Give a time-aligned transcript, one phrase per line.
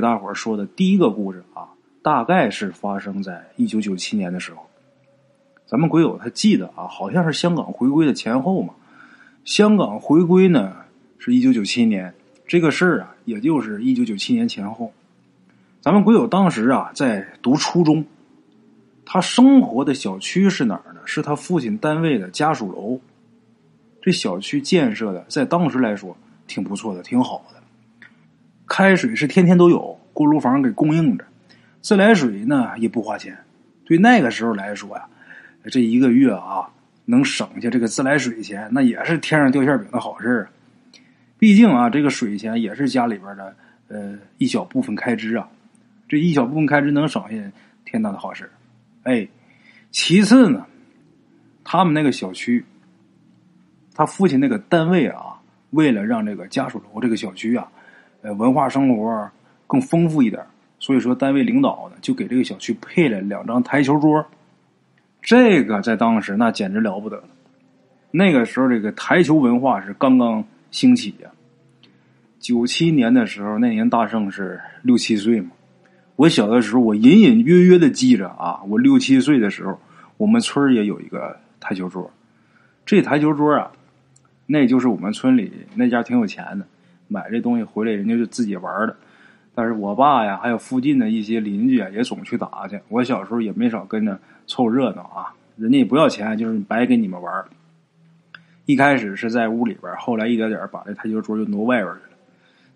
[0.00, 1.68] 给大伙儿说的第一个故事啊，
[2.00, 4.62] 大概是发生在一九九七年的时候。
[5.66, 8.72] 咱们鬼友他记得啊，好像是香港回归的前后嘛。
[9.44, 10.74] 香港回归呢
[11.18, 12.14] 是一九九七年，
[12.46, 14.90] 这个事儿啊，也就是一九九七年前后。
[15.82, 18.02] 咱们鬼友当时啊在读初中，
[19.04, 21.00] 他生活的小区是哪儿呢？
[21.04, 22.98] 是他父亲单位的家属楼。
[24.00, 27.59] 这小区建设的在当时来说挺不错的，挺好的。
[28.70, 31.24] 开水是天天都有，锅炉房给供应着，
[31.80, 33.36] 自来水呢也不花钱。
[33.84, 35.04] 对那个时候来说呀。
[35.64, 36.70] 这一个月啊，
[37.04, 40.48] 能省下这个自来水钱，那也是天上掉馅饼的好事儿。
[41.36, 43.54] 毕竟啊，这个水钱也是家里边的
[43.88, 45.46] 呃一小部分开支啊。
[46.08, 47.52] 这一小部分开支能省下，
[47.84, 48.48] 天大的好事
[49.02, 49.26] 哎，
[49.90, 50.64] 其次呢，
[51.64, 52.64] 他们那个小区，
[53.94, 57.70] 他父亲那个单位啊，为了让这个家属楼这个小区啊，
[58.22, 59.30] 呃，文化生活
[59.66, 60.44] 更丰富一点，
[60.78, 64.24] 所以说单位领导呢就给这个小区配了两张台球桌。
[65.22, 67.24] 这个在当时那简直了不得了，
[68.10, 71.30] 那个时候这个台球文化是刚刚兴起呀。
[72.38, 75.50] 九七年的时候，那年大圣是六七岁嘛。
[76.16, 79.78] 我小的时候，我隐隐约约的记着啊，我六七岁的时候，
[80.16, 82.10] 我们村也有一个台球桌。
[82.86, 83.70] 这台球桌啊，
[84.46, 86.66] 那就是我们村里那家挺有钱的，
[87.10, 88.96] 买这东西回来人家就自己玩的。
[89.54, 92.80] 但是我爸呀，还有附近的一些邻居啊，也总去打去。
[92.88, 95.34] 我小时候也没少跟着凑热闹啊。
[95.56, 97.44] 人家也不要钱，就是白给你们玩。
[98.64, 102.16] 一开始是在屋里边，后来一点点把这台球桌就挪外边去了。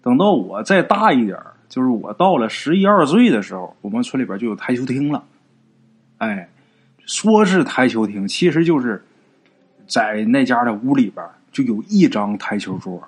[0.02, 5.24] 等到我再大一点，就是我到了十一二岁的时候，我们村里边就有台球厅了。
[6.18, 6.48] 哎，
[7.06, 9.02] 说是台球厅，其实就是
[9.86, 13.02] 在那家的屋里边就有一张台球桌。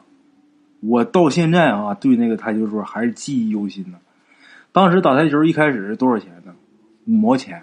[0.87, 3.99] 我到现在啊，对那个台球桌还是记忆犹新呢。
[4.73, 6.55] 当时打台球一开始是多少钱呢？
[7.07, 7.63] 五毛钱，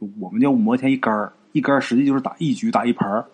[0.00, 3.26] 就我们叫五毛钱一杆儿，一杆儿实际就是打一局打一盘儿。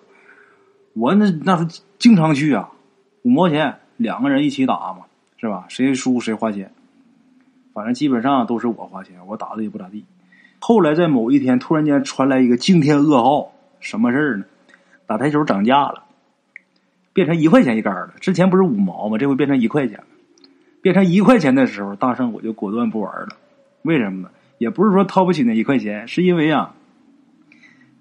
[0.95, 2.71] 我那那时候经常去啊，
[3.23, 5.05] 五毛钱两个人一起打嘛，
[5.37, 5.67] 是吧？
[5.69, 6.73] 谁输谁花钱，
[7.73, 10.05] 反正基本上都是我花钱，我打的也不咋地。
[10.59, 14.45] 后来在某一天，突然间传来一个惊天噩耗，什么事儿呢？
[15.07, 16.06] 打台球涨价了。
[17.17, 19.17] 变成一块钱一杆了，之前不是五毛吗？
[19.17, 20.05] 这回变成一块钱了。
[20.83, 23.29] 变成一块钱的时候，大圣我就果断不玩了。
[23.81, 24.29] 为什么呢？
[24.59, 26.75] 也不是说掏不起那一块钱，是因为啊，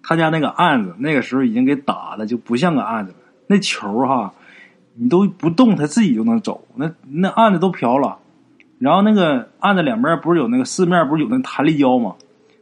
[0.03, 3.17] 他家那个案子那个时候已经给打的就不像个案子了。
[3.47, 4.33] 那球哈，
[4.95, 6.67] 你都不动，他自己就能走。
[6.75, 8.17] 那那案子都飘了，
[8.79, 12.15] 然后那个案子两边不是有那个四面不是有那弹力胶吗？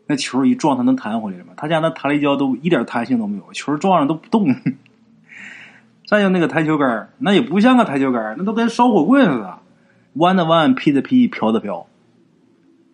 [0.05, 1.53] 那球一撞，它能弹回来吗？
[1.57, 4.47] 他家那弹力胶都一点弹性都没有，球撞上都不动。
[6.13, 9.57] 再就那个台球杆那也不像个台球杆那都跟烧火棍似的，
[10.13, 11.87] 弯的弯，劈的劈，飘的飘。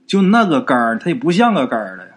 [0.07, 2.11] 就那个杆它也不像个杆了呀。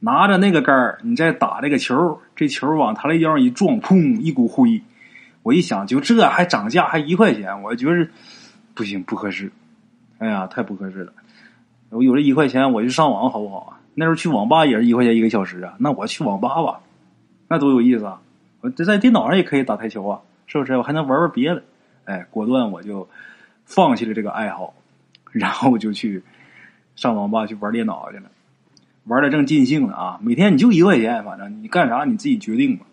[0.00, 4.80] 拿着那个杆你再打这个球，这球往他那腰上一撞，砰，一股灰。
[5.42, 8.08] 我一想，就这还涨价，还一块钱，我觉得
[8.74, 9.52] 不行，不合适。
[10.16, 11.12] 哎呀，太不合适了。
[11.90, 13.80] 我有这一块钱，我就上网好不好啊？
[13.94, 15.74] 那时候去网吧也是一块钱一个小时啊。
[15.78, 16.80] 那我去网吧吧，
[17.48, 18.22] 那多有意思啊！
[18.62, 20.20] 我这在电脑上也可以打台球啊。
[20.48, 21.62] 是不是我还能玩玩别的？
[22.06, 23.08] 哎，果断我就
[23.64, 24.74] 放弃了这个爱好，
[25.30, 26.22] 然后就去
[26.96, 28.30] 上网吧去玩电脑去了，
[29.04, 30.18] 玩的正尽兴呢啊！
[30.22, 32.86] 每天你就一块钱，反正你干啥你自己决定吧。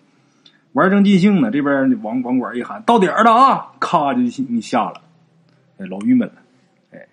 [0.73, 5.01] 玩正尽兴呢，这边网网管一喊到点了啊，咔就你下了，
[5.77, 6.35] 哎，老郁闷了。
[6.91, 7.07] 哎，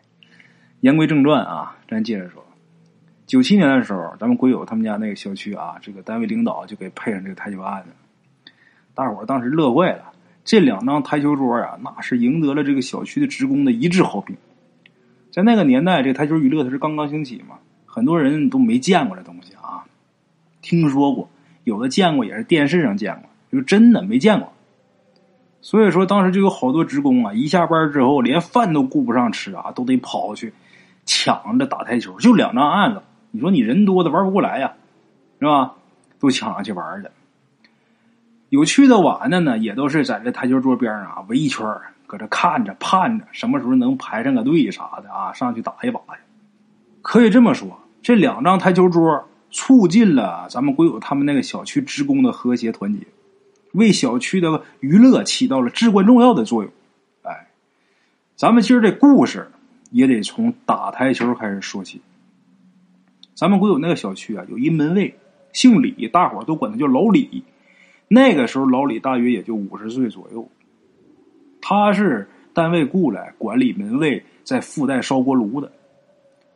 [0.80, 2.44] 言归正传啊，咱接着说，
[3.26, 8.50] 九七年的时候，咱们鬼友他们家那个小区啊，这个单位领导就给配上这个台球案子，
[8.92, 10.11] 大伙当时乐坏了。
[10.44, 14.36] 这两张台球桌呀，那是赢得了这个小区的职工的一致好评。
[15.30, 19.84] 在那个年代，这台球娱乐它是刚刚兴起嘛，很多人都没见过这东西啊，
[20.60, 21.30] 听说过，
[21.64, 24.52] 有的见过也是电视上见过，就真的没见过。
[25.60, 30.52] 所以说，当时就有好多职工啊，一下班之后连饭都顾不上吃啊，都得跑去
[31.06, 32.18] 抢着打台球。
[32.18, 34.74] 就两张案子，你说你人多的玩不过来呀，
[35.38, 35.74] 是吧？
[36.18, 37.08] 都抢着去玩去。
[38.52, 41.66] 有去的晚的呢，也都是在这台球桌边上啊围一圈
[42.06, 46.20] 搁这看着盼着什么时候能排上个队啥的啊，上去打一把去。
[47.00, 53.06] 可以这么说，这两张台球桌促进了咱们国有他们那个小区职工的和谐团结，
[53.72, 56.70] 为小区的娱乐起到了至关重要的作用。
[57.22, 57.48] 哎，
[58.36, 59.50] 咱们今儿这故事
[59.90, 62.02] 也得从打台球开始说起。
[63.34, 65.18] 咱们国有那个小区啊，有一门卫
[65.54, 67.44] 姓李，大伙都管他叫老李。
[68.14, 70.46] 那个时候，老李大约也就五十岁左右。
[71.62, 75.72] 他是单位雇来管理门卫，在附带烧锅炉的。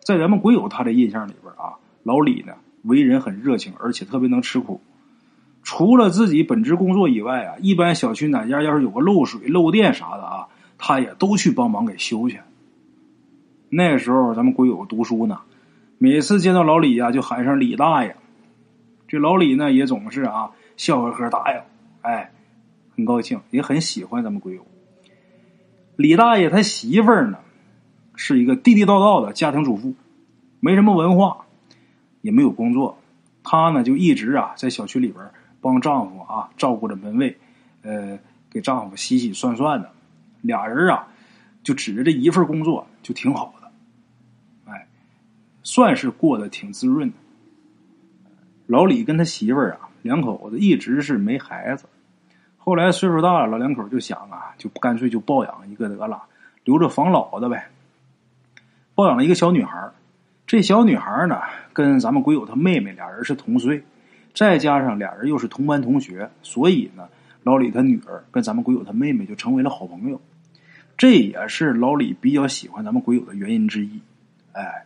[0.01, 4.83] 在咱们鬼友他的印象里边啊，老李呢为人很热情，而且特别能吃苦。
[5.63, 12.39] 除了自己本职工作以外啊，一般小区哪家要是有个漏水、漏电啥的啊，他也都去帮忙给修去。
[13.71, 15.41] 那时候咱们鬼友读书呢，
[15.97, 18.15] 每次见到老李呀，就喊声李大爷。
[19.09, 21.61] 这老李呢也总是啊笑呵呵答应，
[22.03, 22.31] 哎，
[22.95, 24.67] 很高兴，也很喜欢咱们鬼友。
[25.97, 27.39] 李大爷他媳妇儿呢，
[28.15, 29.95] 是一个地地道道的家庭主妇，
[30.61, 31.47] 没什么文化，
[32.21, 32.99] 也没有工作，
[33.43, 35.25] 她呢就一直啊在小区里边。
[35.59, 37.37] 帮丈夫啊照顾着门卫，
[37.83, 38.17] 呃，
[38.49, 39.91] 给丈夫洗洗涮涮的，
[40.43, 41.09] 俩人啊
[41.65, 43.73] 就指着这一份工作就挺好的，
[44.71, 44.87] 哎，
[45.65, 47.17] 算是过得挺滋润的。
[48.67, 51.85] 老李跟他媳妇儿啊两口子一直是没孩子，
[52.57, 56.23] 后来岁数大了，老两口就想啊，就干脆就抱养一个得了，
[56.65, 57.69] 留着防老的呗。
[58.95, 59.91] 抱养了一个小女孩
[60.47, 61.41] 这小女孩呢
[61.75, 63.85] 跟咱们鬼友他妹妹俩人是同岁。
[64.35, 67.09] 再加上俩人又是同班同学，所以呢，
[67.43, 70.21] 老李他女儿跟咱们鬼友他妹妹就成为了好朋友，
[70.99, 73.99] 这也是老李比较喜欢咱们鬼友的原因之一。
[74.53, 74.85] 哎，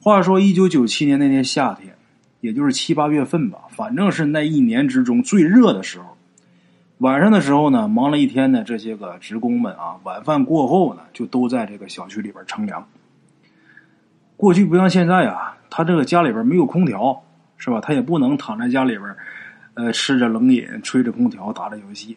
[0.00, 1.94] 话说一九九七年那年夏天，
[2.42, 6.18] 也就是七八月份吧，反正是那一年之中最热的时候。
[6.98, 12.86] 晚上的时候呢，忙了一天的这些个职工们啊，晚饭过后呢，就都在这个小区里边乘凉。
[14.36, 17.22] 过去不像现在啊，他这个家里边没有空调。
[17.64, 17.80] 是吧？
[17.80, 19.16] 他也不能躺在家里边，
[19.74, 22.16] 呃，吃着冷饮，吹着空调，打着游戏。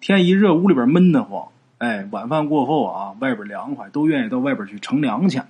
[0.00, 1.48] 天一热，屋里边闷得慌。
[1.78, 5.40] 哎，晚饭过后啊，外边凉快，都愿意到外边去乘凉去。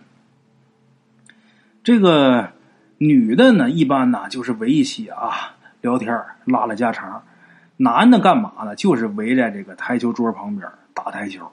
[1.83, 2.53] 这个
[2.99, 7.23] 女的呢，一般呢就是围一起啊聊天，拉拉家常。
[7.77, 8.75] 男的干嘛呢？
[8.75, 11.51] 就是围在这个台球桌旁边打台球。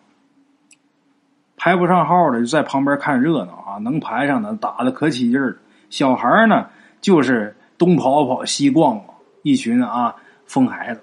[1.58, 5.58] 排不上号的就在旁边看热闹啊，能排上的打的可起劲儿。
[5.90, 6.68] 小孩呢，
[7.02, 7.56] 就是。
[7.76, 11.02] 东跑跑，西逛逛，一群啊疯孩子，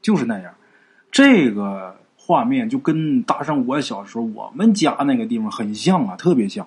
[0.00, 0.54] 就是那样。
[1.10, 6.66] 这个画面就跟大上我小时候我们家那个地方很像啊，特别像。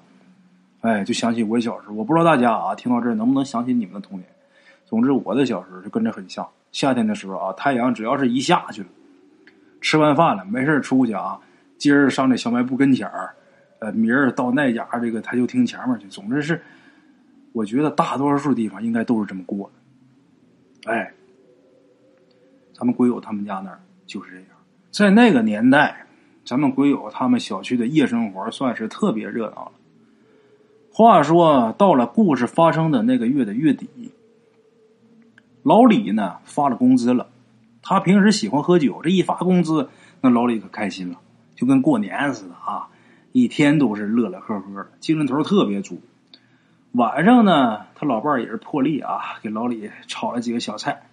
[0.85, 4.29] 哎，就想起我小时候，我不知道大家啊听到这儿能不能想起你们的童年。
[4.85, 6.47] 总之，我的小时候就跟着很像。
[6.71, 8.85] 夏天的时候啊，太阳只要是一下去，
[9.81, 11.39] 吃完饭了，没事出去啊，
[11.79, 13.33] 今儿上这小卖部跟前儿，
[13.79, 16.61] 呃，明儿到那家这个台球厅前面去，总之是。
[17.51, 21.09] 我觉得大多数地方应该都是这么过的，哎，
[22.73, 24.47] 咱们鬼友他们家那儿就是这样。
[24.91, 26.05] 在那个年代，
[26.43, 29.71] 咱们鬼友他们小区的夜生活算是特别热闹了。
[30.97, 34.13] 话说到了故事发生的那个月的月底，
[35.61, 37.27] 老李呢发了工资了。
[37.81, 39.89] 他平时喜欢喝酒，这一发工资，
[40.21, 41.19] 那老李可开心了，
[41.53, 42.87] 就跟过年似的啊，
[43.33, 45.99] 一天都是乐乐呵呵的，精神头特别足。
[46.93, 51.09] 晚上呢，他老伴儿也是破例啊，给老李炒了几个小菜。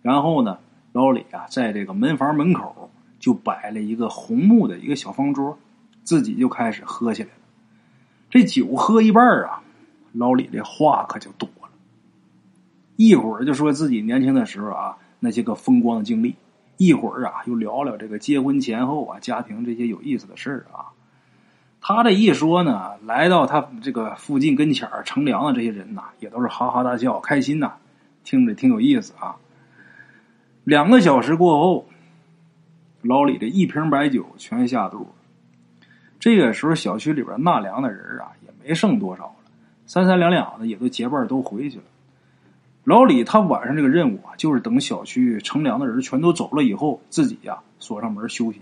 [0.00, 0.56] 然后呢，
[0.92, 5.58] 老李啊，在这个门房门口就摆了一个红木的一个小方桌，
[6.02, 7.41] 自己就开始喝起来了。
[8.32, 9.62] 这酒喝一半啊，
[10.12, 11.68] 老李这话可就多了。
[12.96, 16.36] 一会儿就说自己年轻的时候啊那些个风光的经历，
[16.78, 20.96] 一会儿啊又聊聊这个结婚前后啊家庭这些有意思的事儿啊。
[21.82, 27.74] 他这一说呢，来到他这个附近跟前儿乘凉的这些人呐，也都是哈哈大笑，开心呐，
[28.24, 29.36] 听着挺有意思啊。
[30.64, 31.86] 两个小时过后，
[33.02, 35.08] 老李这一瓶白酒全下肚了。
[36.22, 39.50] 这个时候，小区里边纳凉的人啊，也没剩多少了，
[39.86, 41.84] 三三两两的也都结伴都回去了。
[42.84, 48.60] 老李他晚上这个任务啊，就是等小区乘凉的人全都走了以后，自己呀锁上门休息。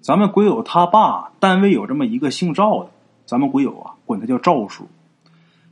[0.00, 2.90] 咱们鬼友他爸单位有这么一个姓赵的，
[3.26, 4.86] 咱们鬼友啊管他叫赵叔。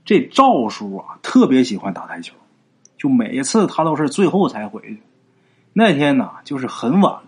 [0.05, 2.35] 这赵叔啊特别喜欢打台球，
[2.99, 5.01] 就每一次他都是最后才回去。
[5.73, 7.21] 那天呢就是很晚，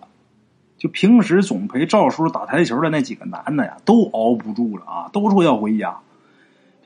[0.78, 5.99] 就平时总陪赵叔打台球的那几个男的呀都熬不住了啊，都说要回家。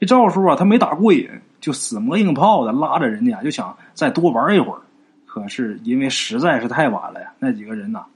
[0.01, 1.29] 这赵叔啊他没打过瘾，
[1.61, 4.81] 就死磨硬泡的拉着人家就想再多玩一会儿。
[5.27, 8.07] 可是因为实在是太晚了呀，那几个人呐。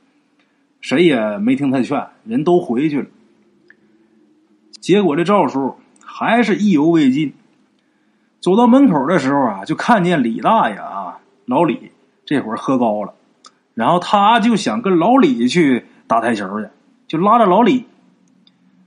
[0.80, 3.06] 谁也没听他劝，人都回去了。
[4.80, 7.34] 结果这赵叔还是意犹未尽。
[8.40, 11.90] 走到门口的时候啊，就看见李大爷啊，老李
[12.24, 13.14] 这会儿喝高了，
[13.76, 16.68] 然后他就想跟老李去打台球去，
[17.06, 17.84] 就拉着老李。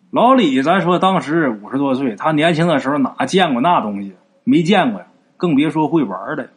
[0.10, 4.14] 老李，咱说当时五十多岁，他年轻的时候哪见过那东西？
[4.44, 5.06] 没见过呀，
[5.38, 6.50] 更别说会玩的。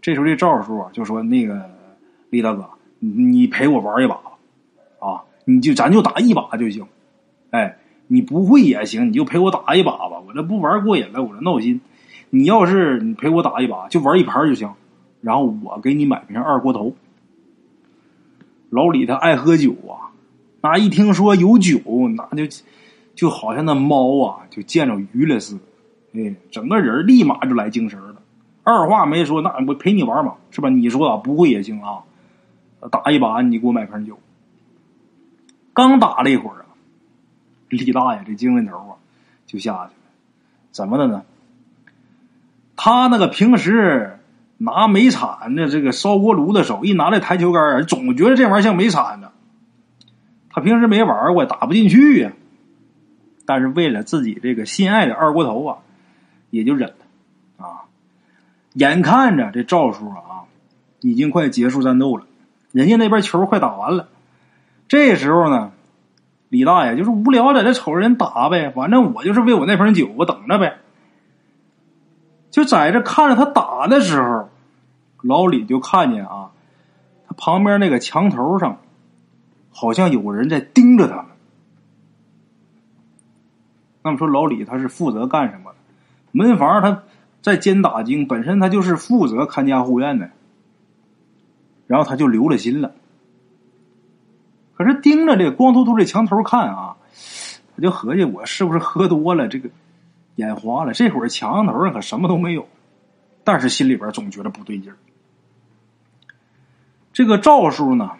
[0.00, 1.68] 这时候这赵叔啊，就说：“那个
[2.30, 2.64] 李大哥。”
[2.98, 4.30] 你陪我玩一把吧，
[5.00, 6.86] 啊，你就咱就打一把就行。
[7.50, 7.76] 哎，
[8.06, 10.20] 你不会也行，你就陪我打一把吧。
[10.24, 11.80] 我这不玩过瘾了，我这闹心。
[12.30, 14.72] 你要是你陪我打一把，就玩一盘就行。
[15.26, 16.94] 然后我给你买瓶二锅头。
[18.70, 20.14] 老李他爱喝酒啊，
[20.60, 21.80] 那一听说有酒，
[22.14, 22.62] 那就
[23.16, 25.60] 就好像那猫啊，就见着鱼了似的。
[26.12, 28.22] 哎，整个人立马就来精神了，
[28.62, 30.68] 二话没说，那我陪你玩嘛，是吧？
[30.68, 32.04] 你说啊，不会也行啊，
[32.92, 34.16] 打一把，你给我买瓶酒。
[35.72, 36.66] 刚打了一会儿啊，
[37.68, 38.94] 李大爷这精神头啊
[39.44, 40.12] 就下去了，
[40.70, 41.24] 怎么的呢？
[42.76, 44.20] 他那个平时
[44.58, 49.28] 拿煤铲的这个烧锅炉的手，一拿这台球杆总觉得这玩意儿像煤铲子。
[50.50, 52.32] 他平时没玩过，打不进去呀。
[53.44, 55.78] 但是为了自己这个心爱的二锅头啊。
[56.50, 57.90] 也就忍了，啊！
[58.72, 60.46] 眼看着这赵叔啊，
[61.00, 62.24] 已经快结束战斗了，
[62.70, 64.08] 人家那边球快打完了。
[64.86, 65.72] 这时候呢，
[66.48, 70.78] 李大爷就是无聊，在这瞅着人打呗，反正我就是为我那瓶酒，我等着呗。
[72.52, 74.45] 就在这看着他打的时候，
[75.26, 76.52] 老李就看见啊，
[77.26, 78.80] 他旁边那个墙头上，
[79.70, 81.26] 好像有人在盯着他们。
[84.02, 85.72] 那么说，老李他是负责干什么？
[86.30, 87.02] 门房他
[87.42, 90.30] 在监打更，本身他就是负责看家护院的，
[91.86, 92.92] 然后他就留了心了。
[94.74, 96.96] 可是盯着这光秃秃的墙头看啊，
[97.74, 99.70] 他就合计我是不是喝多了，这个
[100.34, 100.92] 眼花了。
[100.92, 102.68] 这会儿墙头上可什么都没有，
[103.42, 104.96] 但是心里边总觉得不对劲儿。
[107.16, 108.10] 这个赵叔呢，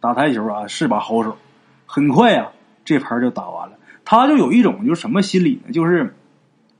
[0.00, 1.36] 打台球啊是把好手，
[1.84, 2.48] 很快呀
[2.86, 3.74] 这盘就打完了。
[4.02, 5.72] 他就有一种就是什么心理呢？
[5.72, 6.16] 就是。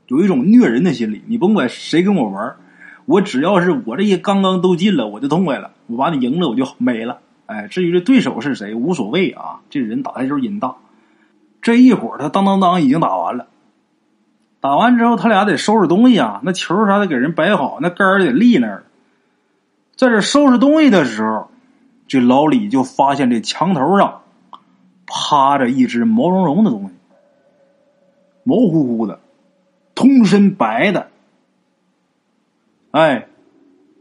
[0.06, 2.56] 有一种虐人的心理，你甭管谁跟我玩，
[3.04, 7.18] 我只要是我这些刚刚都进了，我就痛快了，我把你赢了，我就没了。
[7.44, 9.60] 哎，至于这对手是谁，无所谓啊。
[9.68, 10.76] 这人打台球瘾大。
[11.60, 13.48] 这一会儿他当当当已经打完了，
[14.60, 18.84] 打完之后他俩得收拾东西啊，那球啥的给人摆好，那杆儿得立那儿。
[20.02, 21.48] 在这收拾东西的时候，
[22.08, 24.22] 这老李就发现这墙头上
[25.06, 26.94] 趴着一只毛茸茸的东西，
[28.42, 29.20] 毛乎乎的。
[29.94, 31.08] 通身白的，
[32.90, 33.28] 哎，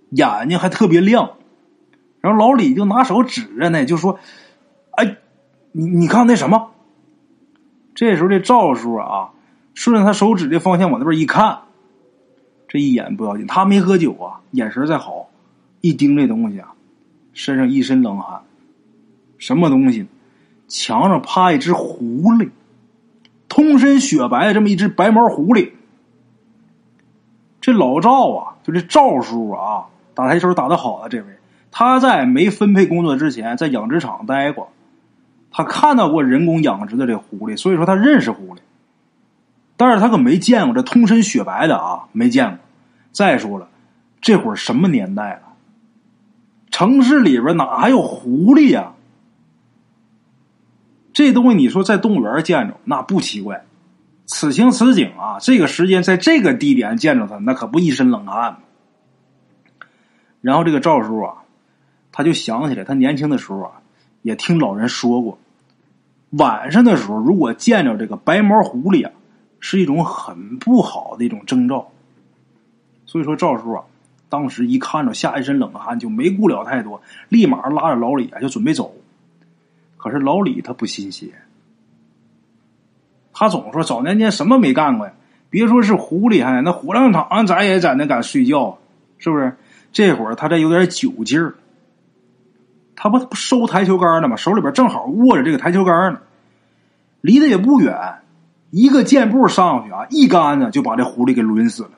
[0.09, 1.33] 眼睛还特别亮，
[2.19, 4.17] 然后老李就拿手指着呢，就说
[4.97, 5.17] ：“哎，
[5.71, 6.71] 你你看那什么？”
[7.93, 9.33] 这时候这赵叔啊，
[9.75, 11.59] 顺着他手指的方向往那边一看，
[12.67, 15.29] 这一眼不要紧，他没喝酒啊，眼神再好，
[15.81, 16.73] 一盯这东西啊，
[17.33, 18.41] 身上一身冷汗。
[19.37, 20.07] 什么东西？
[20.67, 22.49] 墙上趴一只狐狸，
[23.49, 25.71] 通身雪白的这么一只白毛狐狸。
[27.59, 31.25] 这老赵啊，就这赵叔啊，打台球打的好的这位，
[31.71, 34.71] 他在没分配工作之前，在养殖场待过，
[35.51, 38.59] 他看到过人工养殖的这狐狸，所以说他认识狐狸，
[39.75, 42.59] 但是他可没见过这通身雪白的啊，没见过。
[43.11, 43.67] 再说了，
[44.21, 45.50] 这会儿什么年代了？
[46.81, 48.93] 城市里边哪还有狐狸呀？
[51.13, 53.65] 这东西你说在动物园见着，那不奇怪。
[54.25, 58.57] 此情此景啊，这个时间在这个地点见着他，那可不一身冷汗吗。
[60.41, 61.43] 然后这个赵叔啊，
[62.11, 63.73] 他就想起来，他年轻的时候啊，
[64.23, 65.37] 也听老人说过，
[66.31, 69.11] 晚上的时候如果见着这个白毛狐狸啊，
[69.59, 71.91] 是一种很不好的一种征兆。
[73.05, 73.83] 所以说赵叔啊，
[74.31, 78.95] 当时一看着吓一身冷汗，就没顾了太多，立马拉着老李啊就准备走。
[79.97, 81.27] 可是老李他不信邪。
[83.33, 85.13] 他总说早年间什么没干过呀？
[85.49, 88.77] 别说是狐狸，还那火葬场咱也在那敢睡觉，
[89.17, 89.57] 是不是？
[89.91, 91.55] 这会儿他这有点酒劲儿，
[92.95, 94.37] 他不不收台球杆呢吗？
[94.37, 96.21] 手里边正好握着这个台球杆呢，
[97.19, 98.19] 离得也不远，
[98.69, 101.91] 一个箭步上去啊，一杆子就把这狐狸给抡死了。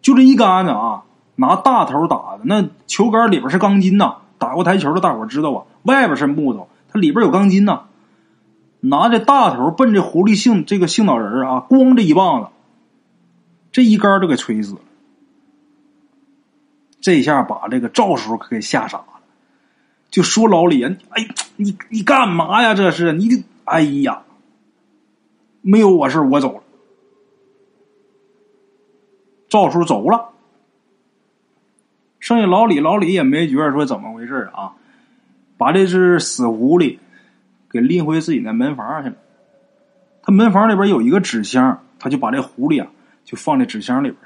[0.00, 1.02] 就这一杆子啊，
[1.36, 4.16] 拿大头打的，那球杆里边是钢筋呐。
[4.38, 7.84] 打过台球的大伙知道啊，外边是木头，它里边有钢筋呐。
[8.80, 12.48] 拿着大头奔这狐狸性这个性脑人啊，咣这一棒子，
[13.72, 14.80] 这一杆就给锤死了。
[17.00, 19.04] 这下把这个赵叔可给吓傻了，
[20.10, 22.74] 就说老李，哎，你你干嘛呀？
[22.74, 24.22] 这是你，哎呀，
[25.62, 26.62] 没有我事我走了。
[29.48, 30.30] 赵叔走了，
[32.26, 34.72] 剩下老李，老李也没觉得说怎么回事啊，
[35.56, 36.98] 把这只死狐狸。
[37.70, 39.14] 给拎回自己那门房去了。
[40.22, 42.88] 他门房里边有一个纸箱，他就把这狐狸啊
[43.24, 44.18] 就放在纸箱里边，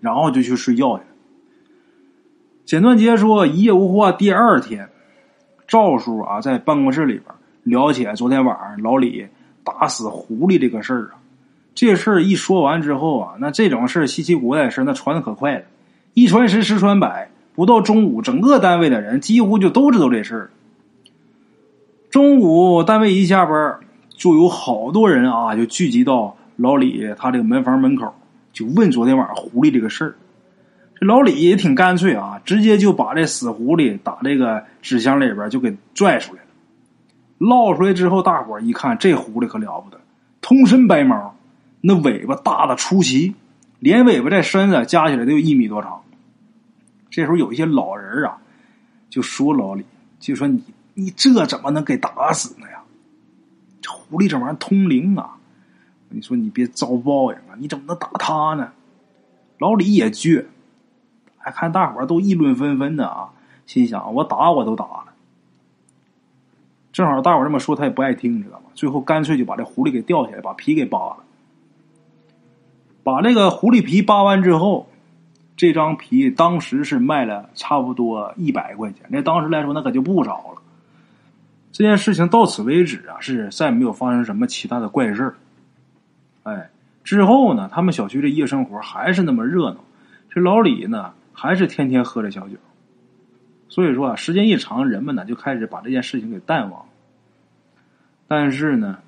[0.00, 1.08] 然后就去睡觉去了。
[2.64, 4.10] 简短结说一夜无话。
[4.10, 4.88] 第二天，
[5.68, 7.24] 赵叔啊在办公室里边
[7.64, 9.26] 聊起昨天晚上老李
[9.62, 11.20] 打死狐狸这个事儿啊。
[11.74, 15.64] 这事儿一说完之后啊，那这种事稀奇古怪的事那传的可快了，
[16.14, 20.50] 一传十，十传百，不到中午，整个单位的人几乎就都知道这事儿。
[22.08, 23.80] 中午单位一下班，
[24.16, 28.14] 就有好多人啊，就聚集到老李他这个门房门口，
[28.52, 30.14] 就问昨天晚上狐狸这个事儿。
[31.00, 36.48] 这老李也挺干脆啊，直接就把这死狐狸打这个纸箱里边就给拽出来了。
[37.38, 39.98] 捞出来之后，大伙一看，这狐狸可了不得，
[40.40, 41.34] 通身白毛。
[41.80, 43.34] 那尾巴大的出奇，
[43.80, 46.00] 连尾巴带身子加起来都有一米多长。
[47.14, 48.38] 这时候有一些老人啊，
[49.08, 49.84] 就说老李，
[50.18, 50.60] 就说你
[50.94, 52.82] 你这怎么能给打死呢呀？
[53.80, 55.36] 这狐狸这玩意儿通灵啊！
[56.08, 57.54] 你说你别遭报应啊！
[57.56, 58.72] 你怎么能打他呢？
[59.58, 60.46] 老李也倔，
[61.38, 63.30] 还看大伙儿都议论纷纷的啊，
[63.64, 65.14] 心想我打我都打了。
[66.92, 68.64] 正好大伙儿这么说，他也不爱听，你知道吗？
[68.74, 71.18] 最后干脆就把这狐狸给吊起来，把皮给扒了。
[73.04, 74.88] 把这个狐狸皮扒完之后，
[75.56, 79.06] 这张皮当时是卖了差不多一百块钱。
[79.08, 80.62] 那当时来说，那可就不少了。
[81.70, 85.34] 这件事情到此为止啊，是再没有发生什么其他的怪事儿。
[86.42, 86.70] 哎，
[87.02, 89.84] 之后呢，他们小区的夜生活还是那么热闹。
[90.30, 92.56] 这老李呢，还是天天喝着小酒。
[93.68, 96.86] 所以说啊，时间一长，人们呢就开始把这件事情给淡忘。
[98.26, 98.98] 但是呢，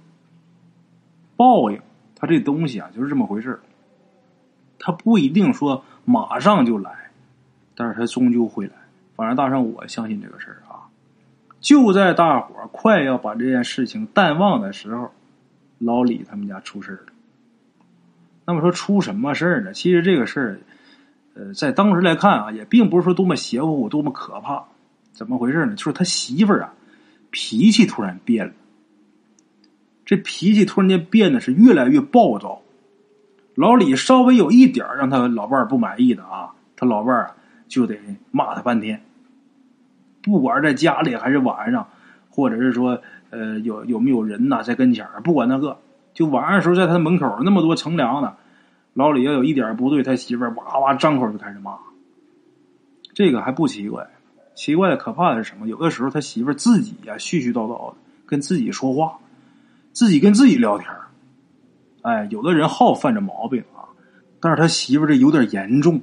[1.37, 1.81] 报应，
[2.15, 3.61] 它这东西啊，就是这么回事儿。
[4.79, 7.11] 他不一定说马上就来，
[7.75, 8.73] 但是他终究会来。
[9.15, 10.89] 反正大圣我相信这个事儿啊。
[11.61, 15.11] 就在大伙儿快要把这件事情淡忘的时候，
[15.79, 17.13] 老李他们家出事了。
[18.45, 19.75] 那么说出什么事儿呢？
[19.75, 20.61] 其实这个事儿，
[21.35, 24.65] 呃，在当时来看啊，也并不是说多么邪乎、多么可怕。
[25.13, 25.75] 怎么回事呢？
[25.75, 26.73] 就是他媳妇儿啊，
[27.31, 28.53] 脾气突然变了。
[30.05, 32.63] 这脾气突然间变得是越来越暴躁。
[33.57, 37.35] 老李稍微有一点让他老伴儿不满意的啊，他老伴儿
[37.67, 37.99] 就得
[38.31, 39.03] 骂他半天。
[40.23, 41.89] 不管在家里还是晚上，
[42.29, 45.79] 或者是说呃有有没有人呐在跟前儿，不管那个，
[46.13, 48.37] 就晚上时候在他门口那么多乘凉的，
[48.93, 51.79] 老李要有一点不对，他媳妇儿哇哇张口就开始骂。
[53.15, 54.07] 这个还不奇怪，
[54.55, 55.67] 奇怪的可怕的是什么？
[55.67, 59.17] 有的时候他媳妇儿自己呀絮絮叨叨的跟自己说话，
[59.93, 61.06] 自己跟自己聊天儿。
[62.07, 63.91] 哎，有的人好犯这毛病啊，
[64.39, 66.01] 但是他媳妇这有点严重。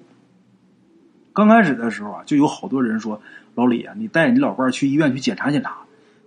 [1.32, 3.22] 刚开始的时候啊，就有好多人说
[3.56, 5.78] ：“老李啊，你带你老伴去医院去检查检查，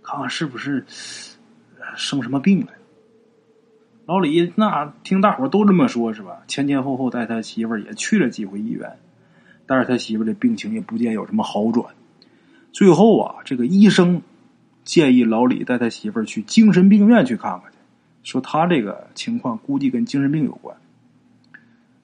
[0.03, 0.83] 看看是不是
[1.95, 2.69] 生什么病了。”
[4.07, 6.43] 老李那听大伙都这么说，是吧？
[6.49, 8.97] 前前后后带他媳妇也去了几回医院，
[9.67, 11.95] 但是他媳妇的病情也不见有什么好转。
[12.73, 14.23] 最后啊，这个医生
[14.85, 17.73] 建议老李带他媳妇去精神病院去看看。
[18.27, 20.77] 说他这个情况估计跟精神病有关，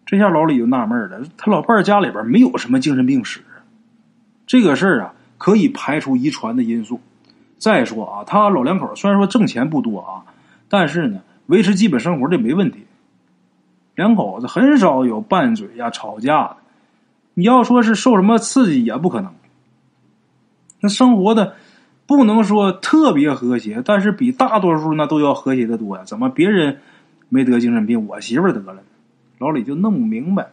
[0.07, 1.21] 这下老李就纳闷了。
[1.37, 3.41] 他老伴儿家里边没有什么精神病史，
[4.47, 7.01] 这个事儿啊可以排除遗传的因素。
[7.59, 10.23] 再说啊，他老两口虽然说挣钱不多啊，
[10.69, 12.87] 但是呢维持基本生活这没问题。
[13.97, 16.57] 两口子很少有拌嘴呀、吵架的。
[17.35, 19.35] 你要说是受什么刺激也不可能。
[20.79, 21.57] 那生活的。
[22.17, 26.05] 不能说特别和谐，但是比大多数那都要和谐的多呀。
[26.05, 26.79] 怎么别人
[27.29, 28.83] 没得精神病，我媳妇得了？
[29.39, 30.49] 老李就弄不明白。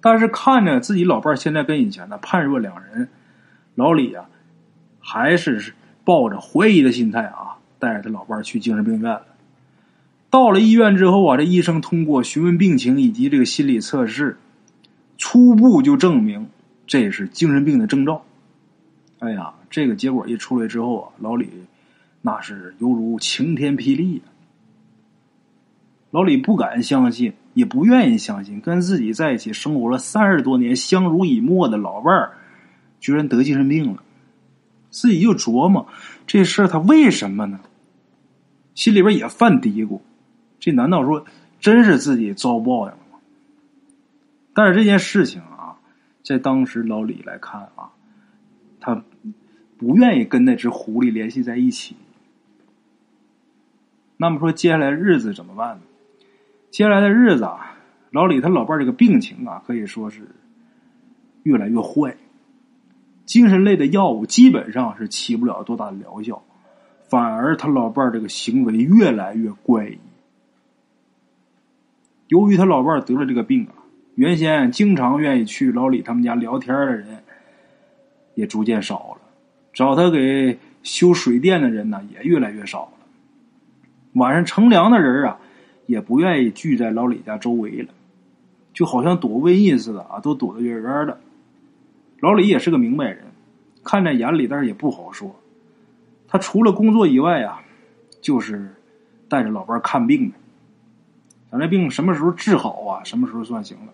[0.00, 3.08] 但是看着自己老伴现在跟以前呢判若两人，
[3.74, 4.26] 老李啊
[5.00, 9.22] 还是抱着怀疑的心态啊，带着他老伴去精神病院了。
[10.30, 14.36] 到了医院之后啊，这医生通过询问病情以及这个心理测试，
[15.18, 16.48] 初步就证明
[16.86, 18.22] 这是精神病的征兆。
[19.18, 19.54] 哎呀！
[19.70, 21.48] 这个结果一出来之后啊，老李
[22.22, 24.22] 那是犹如晴天霹雳。
[26.10, 32.38] 老李不敢相信，也不愿意相信，跟自己在一起生活了三十多年、相濡以沫的老伴儿，
[33.00, 34.02] 居然得精神病了。
[34.90, 35.88] 自己就琢磨
[36.26, 37.60] 这事儿他为什么呢？
[38.74, 40.00] 心里边也犯嘀咕：
[40.60, 41.24] 这难道说
[41.58, 43.18] 真是自己遭报应了吗？
[44.54, 45.76] 但是这件事情啊，
[46.22, 47.92] 在当时老李来看啊，
[48.86, 49.02] 他。
[49.78, 51.96] 不愿意跟那只狐狸联系在一起，
[54.16, 55.82] 那么说接下来日子怎么办呢？
[56.70, 57.76] 接下来的日子啊，
[58.10, 60.22] 老李他老伴这个病情啊，可以说是
[61.42, 62.16] 越来越坏，
[63.26, 66.42] 精神类的药物基本上是起不了多大的疗效，
[67.10, 69.98] 反而他老伴这个行为越来越怪异。
[72.28, 77.24] 由于他老伴得了这个病啊，原先经常愿意去老李他们家聊天的人
[78.36, 79.18] 也逐渐少了。
[79.72, 82.92] 找他给修水电的人呢也越来越少了。
[84.12, 85.38] 晚上乘凉的人啊，
[85.86, 87.88] 也不愿意聚在老李家周围了，
[88.72, 91.18] 就好像躲瘟疫似的啊，都躲得远远的。
[92.20, 93.24] 老李也是个明白人，
[93.84, 95.36] 看在眼里，但是也不好说。
[96.28, 97.60] 他除了工作以外啊，
[98.22, 98.74] 就是
[99.28, 100.36] 带着老伴看病的。
[101.50, 103.04] 咱这病什么时候治好啊？
[103.04, 103.92] 什么时候算行了？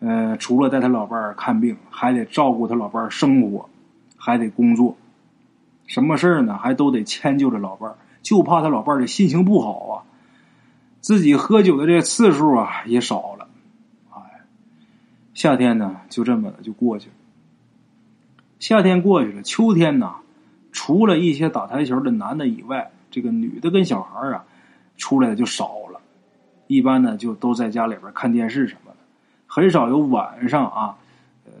[0.00, 3.68] 呃，除了带他老伴儿看病，还得照顾他老伴儿生活，
[4.16, 4.96] 还得工作。
[5.86, 6.56] 什么事儿呢？
[6.56, 9.94] 还都得迁就着老伴儿，就怕他老伴儿的心情不好啊。
[11.00, 13.48] 自己喝酒的这次数啊也少了。
[14.10, 14.20] 哎，
[15.34, 17.14] 夏天呢就这么的就过去了。
[18.58, 20.16] 夏天过去了，秋天呢，
[20.72, 24.44] 除了一些打台球的男的以外，这个女的跟小孩啊。
[25.00, 26.00] 出来的就少了，
[26.66, 28.87] 一般呢就都在家里边看电视什么，
[29.48, 30.96] 很少有晚上啊，
[31.46, 31.52] 呃，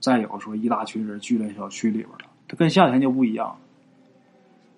[0.00, 2.24] 再有说一大群人聚在小区里边了。
[2.48, 3.58] 它跟夏天就不一样，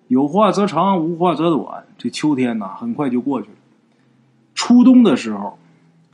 [0.09, 1.85] 有话则长，无话则短。
[1.97, 3.55] 这秋天呢，很快就过去了。
[4.53, 5.57] 初冬的时候，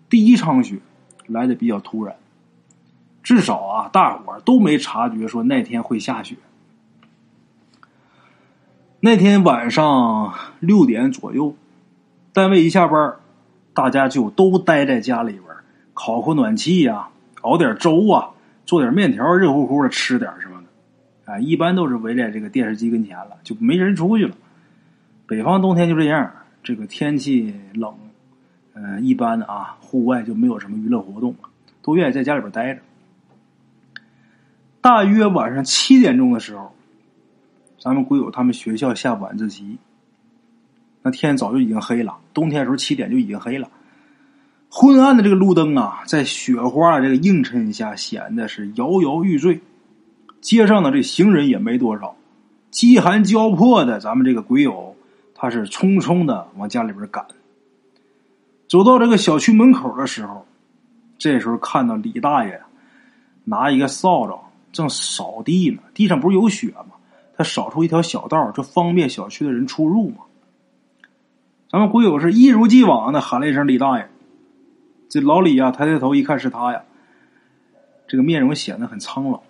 [0.09, 0.79] 第一场雪
[1.27, 2.15] 来的比较突然，
[3.23, 6.37] 至少啊，大伙儿都没察觉说那天会下雪。
[8.99, 11.55] 那天晚上六点左右。
[12.31, 13.17] 单位一下班，
[13.75, 15.39] 大家就都待在家里，
[15.93, 17.09] 烤烤暖气呀，
[17.41, 18.31] 熬点粥啊，
[18.65, 21.31] 做点面条，热乎乎的吃点什么的。
[21.31, 24.35] 啊，一般都是围在这个电视机跟前了，就没人出去了。
[25.25, 27.95] 北方冬天就这样，这个天气冷，
[28.73, 31.35] 嗯，一般啊，户外就没有什么娱乐活动，
[31.81, 32.81] 都愿意在家里边待着。
[34.81, 36.75] 大约晚上七点钟的时候，
[37.79, 39.77] 咱们鬼友他们学校下晚自习。
[41.01, 43.69] 那天早就已经黑了，冬天的时候七点就已经黑了。
[44.75, 49.61] 昏暗的这个路灯啊，在雪花这个映衬下显得是摇摇欲坠。
[50.41, 52.15] 街上的这行人也没多少，
[52.71, 54.95] 饥寒交迫的咱们这个鬼友，
[55.35, 57.23] 他是匆匆的往家里边赶。
[58.67, 60.43] 走到这个小区门口的时候，
[61.19, 62.59] 这时候看到李大爷
[63.43, 64.39] 拿一个扫帚
[64.71, 66.95] 正扫地呢，地上不是有雪吗？
[67.37, 70.23] 他扫出一条小道，这方便小区的人出入嘛。
[71.69, 74.09] 咱们鬼友是一如既往的喊了一声“李大爷”，
[75.13, 76.83] 这老李呀抬抬头一看是他呀，
[78.07, 79.43] 这个面容显得很苍老，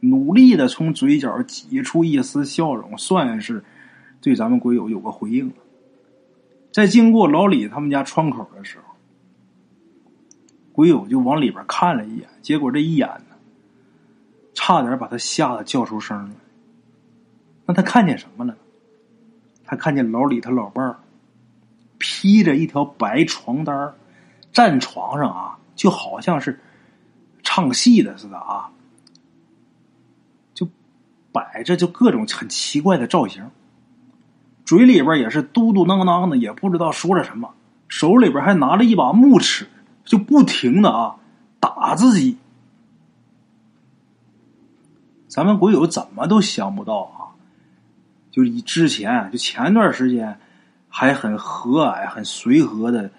[0.00, 3.62] 努力的从嘴角挤出一丝笑容，算是
[4.22, 5.52] 对咱们鬼友有个回应。
[6.72, 8.94] 在经过老李他们家窗口的时候，
[10.72, 13.36] 鬼友就往里边看了一眼，结果这一眼呢，
[14.54, 16.34] 差点把他吓得叫出声来。
[17.66, 18.56] 那他看见什么了？
[19.62, 20.96] 他看见老李他老伴儿。
[21.98, 23.94] 披着一条白床单
[24.54, 26.58] 站床上啊，就好像是
[27.42, 28.70] 唱戏的似的啊，
[30.54, 30.66] 就
[31.30, 33.50] 摆着就各种很奇怪的造型，
[34.64, 37.52] 嘴里边也是嘟嘟囔囔的，也不知道说着什么，
[37.88, 39.68] 手里边还拿着一把木尺，
[40.04, 41.16] 就不停的啊
[41.60, 42.38] 打自己。
[45.28, 47.36] 咱们鬼友怎么都想不到啊，
[48.30, 50.40] 就以之前就前段时间。
[50.96, 53.10] 还很和蔼、很随和的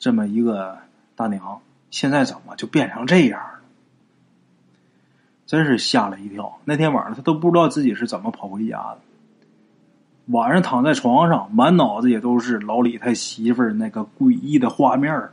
[0.00, 0.78] 这么一个
[1.14, 1.60] 大娘，
[1.92, 3.60] 现在怎么就变成这样了？
[5.46, 6.58] 真是吓了一跳。
[6.64, 8.98] 那天晚上他都不知道自己是怎么跑回家的。
[10.26, 15.28] 晚上躺在床上，满脑子也都是老李他媳妇儿那个诡异的画面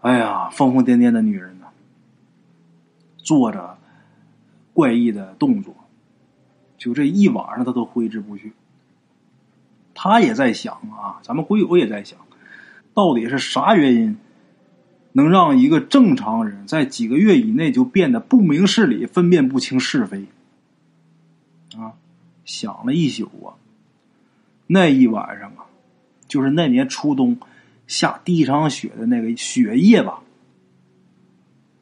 [0.00, 1.66] 哎呀，疯疯癫癫的女人呢，
[3.16, 3.76] 做着
[4.72, 5.74] 怪异的动作，
[6.78, 8.52] 就这一晚上他都挥之不去。
[9.94, 12.18] 他也在想啊，咱们鬼友也在想，
[12.96, 14.16] 到底是啥原因
[15.12, 20.24] 能让一个正常人在几个月以内就变得不明事理、分辨不清是非？
[21.76, 21.92] 啊，
[22.46, 23.52] 想了一宿啊，
[24.66, 25.66] 那一晚上啊，
[26.26, 27.38] 就是那年初冬
[27.86, 30.22] 下第一场雪的那个雪夜吧。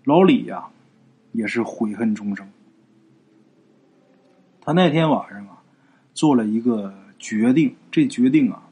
[0.02, 0.66] 老李呀，
[1.30, 2.50] 也是悔恨终生。
[4.60, 5.62] 他那天晚上啊，
[6.12, 6.92] 做了一个。
[7.16, 8.62] 决定这决定啊，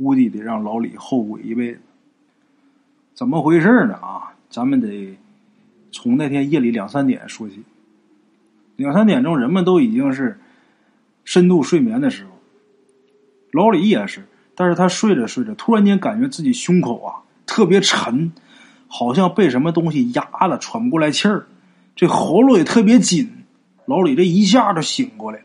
[0.00, 1.80] 估计得让老李后悔一辈子。
[3.12, 3.94] 怎么回事呢？
[3.96, 5.18] 啊，咱们得
[5.92, 7.62] 从那天夜里两三点说起。
[8.76, 10.40] 两三点钟，人们都已经是
[11.22, 12.30] 深度睡眠的时候，
[13.52, 14.24] 老李也是。
[14.54, 18.32] 但是他睡着睡着，突然间感觉自己胸口啊特别沉，
[18.88, 21.46] 好像被什么东西压了，喘不过来气儿。
[21.94, 23.30] 这喉咙也特别紧，
[23.84, 25.44] 老李这一下就醒过来了。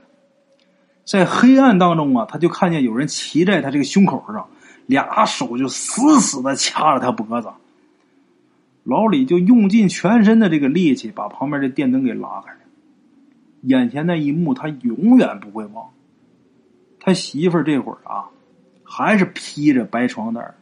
[1.05, 4.47] 在黑暗当中啊，他就看见有人骑在他这个胸口上，
[4.87, 7.49] 俩手就死死的掐着他脖子。
[8.83, 12.59] 老李就用尽全身的这个力气，把旁边的电灯给拉开了。
[13.61, 15.89] 眼前那一幕他永远不会忘。
[16.99, 18.25] 他媳妇儿这会儿啊，
[18.83, 20.55] 还是披着白床单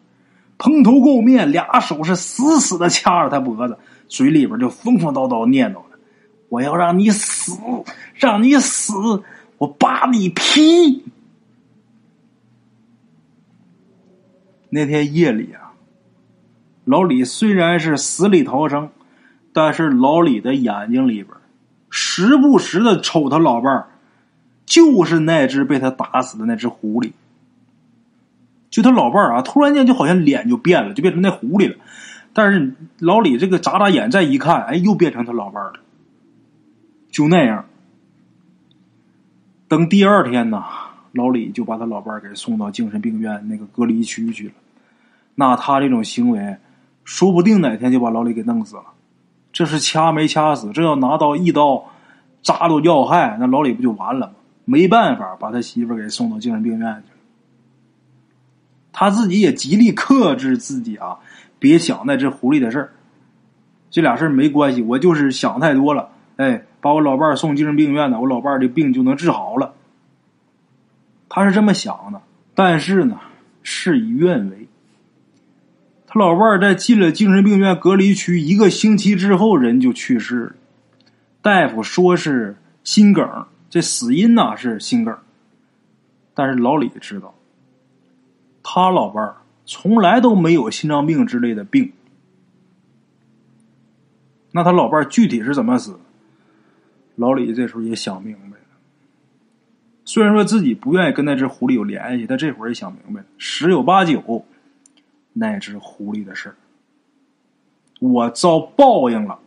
[0.58, 3.78] 蓬头垢面，俩手是死死的掐着他脖子，
[4.08, 5.98] 嘴里边就疯疯叨叨念叨着
[6.48, 7.54] ：“我要让你死，
[8.14, 8.94] 让你死，
[9.64, 11.04] 我扒你皮。”
[14.70, 15.74] 那天夜里啊，
[16.84, 18.90] 老李虽然是死里逃生，
[19.54, 21.30] 但是老李的眼睛里边
[21.90, 23.88] 时不时的瞅他老伴儿，
[24.66, 27.12] 就是那只被他打死的那只狐狸。
[28.72, 31.76] 就他老伴儿啊，突然间就好像脸就变了，就变成那狐狸了。
[32.34, 35.80] 但是老李这个眨眨眼再一看，哎，又变成他老伴儿了。
[37.12, 37.66] 就那样，
[39.74, 40.64] 等第二天呢，
[41.14, 44.54] 老李就把他老伴给送到精神病院那个隔离区去了。
[45.34, 46.58] 那他这种行为，
[47.04, 48.84] 说不定哪天就把老李给弄死了。
[49.52, 50.72] 这是掐没掐死？
[50.74, 51.86] 这要拿刀一刀
[52.44, 54.34] 扎到要害，那老李不就完了吗？
[54.66, 57.18] 没办法，把他媳妇给送到精神病院去了。
[58.92, 61.18] 他自己也极力克制自己啊，
[61.58, 62.94] 别想那只狐狸的事儿。
[63.90, 66.10] 这俩事儿没关系，我就是想太多了。
[66.38, 69.74] 哎，把我老伴儿送精神病院呢，我老伴儿的病就能治好了。
[71.30, 72.22] 他是这么想的，
[72.56, 73.20] 但是呢，
[73.62, 74.68] 事与愿违。
[76.08, 80.56] 他老伴儿在进了精神病院隔离区一个星期之后，人就去世了。
[81.42, 85.18] 大夫说是心梗，这死因呢是心梗。
[86.34, 87.36] 但是老李知道，
[88.64, 91.94] 他老伴儿从来都没有心脏病之类的病。
[94.52, 96.00] 那他老伴儿具体是怎么死？
[97.16, 98.64] 老李这时候也想明白了。
[100.06, 104.46] 虽然说自己不愿意跟那只狐狸有联系，但这会儿也想明白了，十有八九。
[105.36, 106.54] 那只狐狸的事
[108.00, 109.40] 我遭报应了。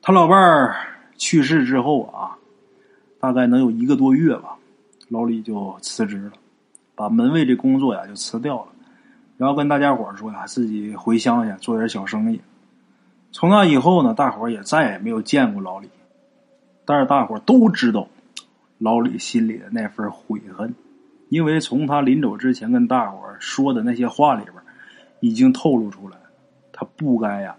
[0.00, 0.74] 他老伴儿
[1.18, 2.38] 去世之后啊，
[3.20, 4.56] 大概能有一个多月吧，
[5.08, 6.32] 老李就辞职了，
[6.94, 8.68] 把门卫这工作呀就辞掉了，
[9.36, 12.40] 然后跟大家伙说呀，自己回乡下做点小生意。
[13.38, 15.90] 从那以后呢，大伙也再也没有见过老李，
[16.86, 18.08] 但是大伙都知道
[18.78, 20.74] 老李心里的那份悔恨。
[21.28, 24.54] 因为从他临走之前跟大伙说的那些话里边，
[25.20, 26.16] 已经透露出来，
[26.72, 27.54] 他不该呀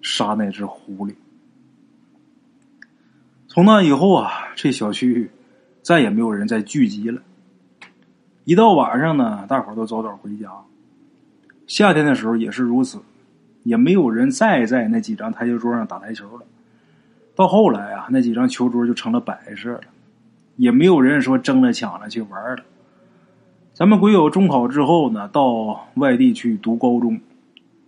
[0.00, 1.14] 杀那只狐狸。
[3.46, 5.30] 从那以后啊，这小区
[5.82, 7.20] 再也没有人再聚集了。
[8.44, 10.50] 一到晚上呢，大伙都早早回家。
[11.66, 13.00] 夏天的时候也是如此，
[13.64, 16.44] 也没有人再在那几张台球桌上打台球了。
[17.34, 19.80] 到后来啊，那几张球桌就成了摆设了，
[20.54, 22.62] 也没有人说争着抢着去玩了。
[23.72, 27.20] 咱们鬼友中考之后呢，到外地去读高中。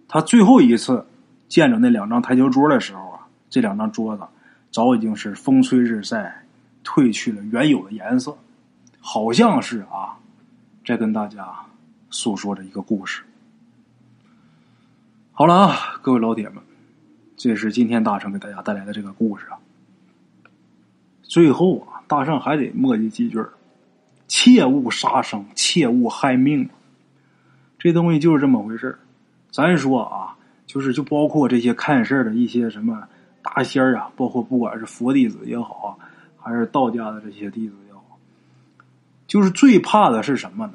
[0.09, 1.07] 他最后一次
[1.49, 4.25] 见着那两张台球桌的时候啊，这两张桌子
[4.73, 6.45] 早已经是风吹日晒，
[6.83, 8.37] 褪去了原有的颜色，
[8.99, 10.19] 好像是啊，
[10.85, 11.47] 在跟大家
[12.11, 13.23] 诉说着一个故事。
[15.39, 16.63] 好了啊，各位老铁们，
[17.37, 19.59] 这是今天大圣给大家带来的这个故事啊。
[21.23, 23.53] 最后啊，大圣还得墨迹几句儿。
[24.29, 26.71] 切勿杀生，切勿害命。
[27.79, 28.99] 这东西就是这么回事
[29.51, 33.07] 咱说啊，就是就包括这些看事儿的一些什么
[33.43, 38.19] 大仙儿啊，包括不管是佛弟子也好啊，还是道家的这些弟子也好，
[39.27, 40.73] 就是最怕的是什么呢？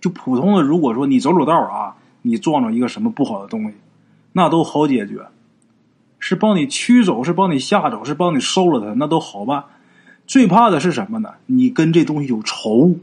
[0.00, 3.76] 就普通的，如果说你走走道啊，你撞着一个什么不好的东西，
[4.32, 5.26] 那都好解决，
[6.18, 9.62] 是帮你驱走，是帮你吓走，是帮你收了它，那都好办。
[10.26, 11.34] 最怕的是什么呢？
[11.46, 12.96] 你跟这东西有仇。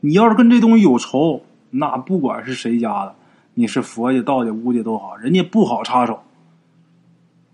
[0.00, 3.14] 你要是跟这东西有仇，那不管是谁家的，
[3.52, 6.22] 你是佛家、道家、巫家都好，人家不好插手。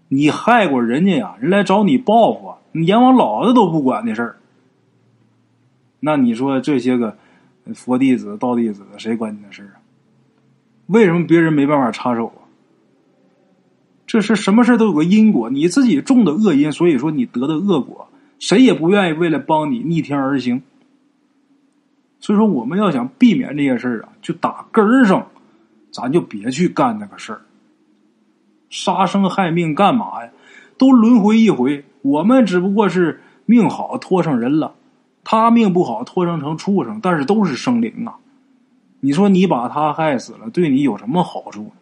[0.09, 4.37] 你害过人家呀，人来找你报复，你阎王老子都不管的事儿。
[5.99, 7.19] 那你说这些个
[7.75, 9.81] 佛弟子、道弟子，谁管你的事啊？
[10.87, 12.47] 为什么别人没办法插手啊？
[14.07, 20.63] 这是什么事都有个因果，你自己种的恶因，所以说你得的恶果，谁也不愿意为了帮你逆天而行。
[22.21, 25.27] 所以说，我们要想避免这些事儿啊，就打根儿上，
[25.91, 27.43] 咱就别去干那个事儿。
[28.71, 30.31] 杀生害命干嘛呀？
[30.79, 34.75] 都轮回一回，我们只不过是命好拖上人了，
[35.29, 38.17] 他命不好托生成畜生，但是都是生灵啊。
[39.01, 41.73] 你说你把他害死了，对你有什么好处？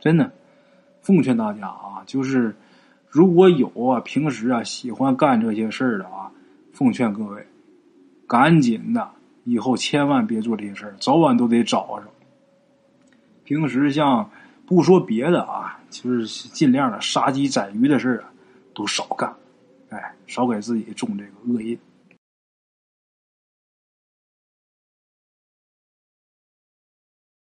[0.00, 0.32] 真的。
[1.02, 2.56] 奉劝大家啊，就是
[3.08, 6.32] 如果有啊，平时啊喜欢干这些事儿的啊，
[6.72, 7.46] 奉劝各位，
[8.26, 9.08] 赶紧的，
[9.44, 12.02] 以后千万别做这些事儿，早晚都得找着。
[13.44, 14.28] 平时像
[14.66, 18.32] 不说别的啊，就是尽量的杀鸡宰鱼的事啊，
[18.74, 19.32] 都少干，
[19.90, 21.78] 哎，少给自己种这个恶因。